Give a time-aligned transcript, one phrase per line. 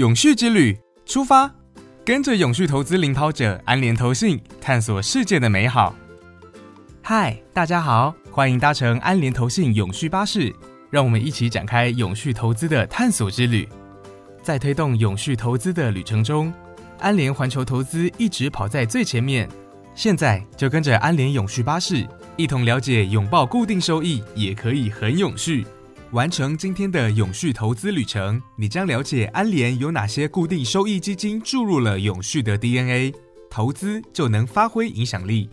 [0.00, 1.54] 永续之旅出发，
[2.06, 5.94] 跟着永续投资领跑者安联投信，探索世界的美好。
[7.02, 10.50] 嗨，大家好，欢迎搭乘安联投信永续巴士，
[10.88, 13.68] 让我们一起展开永续投资的探索之旅。
[14.42, 16.50] 在推动永续投资的旅程中，
[16.98, 19.46] 安联环球投资一直跑在最前面。
[19.94, 25.66] 现在就跟着安联永续巴士，一同了解拥抱固定收益也可以很永续。
[26.12, 33.14] 完成今天的永续投资旅程，你将了解安联有哪些固定收益基金注入了永续的 DNA，
[33.48, 35.48] 投资就能发挥影响力。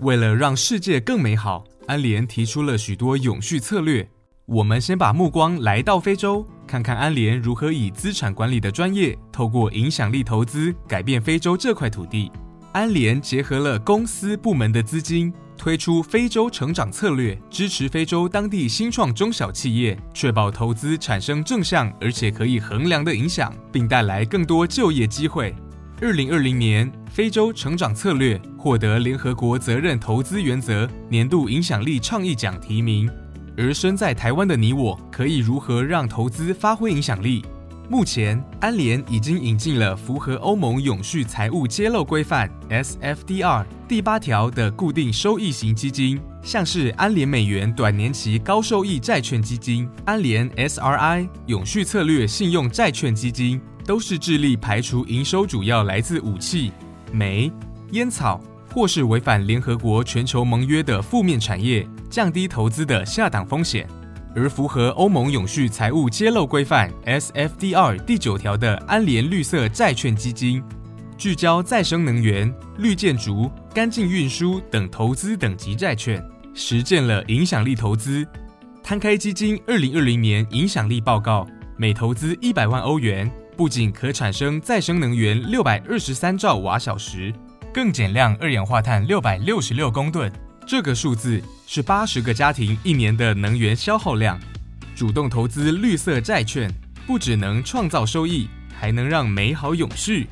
[0.00, 4.08] 为了让世界更美好，安联提出了许多永续策略。
[4.46, 12.28] 我们先把目光来到非洲，看看安联如何以资产管理的专业，透过影响力投资改变非洲这块土地。
[12.72, 15.32] 安联结合了公司部门的资金。
[15.54, 25.54] 推出非洲成长策略，支持非洲当地新创中小企业，确保投资产生正向而且可以衡量的影响，并带来更多就业机会。
[26.00, 33.08] 二零二零年，非洲成长策略获得联合国责任投资原则年度影响力倡议奖提名。
[33.56, 37.44] 而身在台湾的你我，可以如何让投资发挥影响力？
[37.88, 56.72] 目前，安联已经引进了符合欧盟永续财务揭露规范 （SFDR） 第八条的固定收益型基金，像是安联美元短年期高收益债券基金、安联 SRI 永续策略信用债券基金，都是致力排除营收主要来自武器、
[57.12, 57.52] 煤、
[57.90, 58.40] 烟草
[58.72, 63.86] 或是违反联合国全球盟约的负面产业，降低投资的下档风险。
[64.34, 70.62] 而符合欧盟永续财务揭露规范 （SFDR） 第九条的安联绿色债券基金，
[71.18, 76.22] 聚焦再生能源、绿建筑、干净运输等投资等级债券，
[76.54, 78.26] 实践了影响力投资。
[78.82, 87.32] 摊开基金二零二零年影响力报告，每投资一百万欧元，不仅可产生再生能源六百二十三兆瓦小时，
[87.72, 90.32] 更减量二氧化碳六百六十六公吨。
[90.66, 94.38] 这个数字是八十个家庭一年的能源消耗量。
[94.94, 96.72] 主动投资绿色债券，
[97.06, 100.28] 不只能创造收益，还能让美好永续。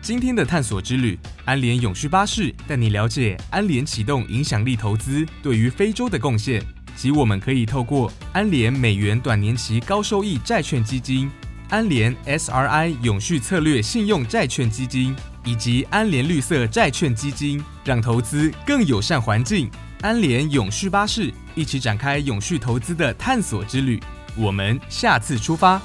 [0.00, 6.62] 今天的探索之旅，安联永续巴士带你了解安联启动影响力投资对于非洲的贡献，
[6.96, 11.30] 及我们可以透过安联美元短年期高收益债券基金、
[11.70, 15.14] 安联 SRI 永续策略信用债券基金。
[15.44, 19.70] 以及安联绿色债券基金，让投资更友善环境。
[20.00, 24.00] 安联永续巴士一起展开永续投资的探索之旅。
[24.36, 25.80] 我们下次出发。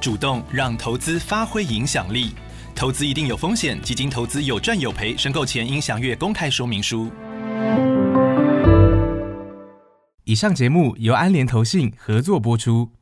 [0.00, 2.32] 主动让投资发挥影响力，
[2.74, 7.10] 投资一定有风险，基金投资有赚有赔，申购前应详阅公开说明书。
[10.24, 12.94] 以上节目由安联投信合作播出。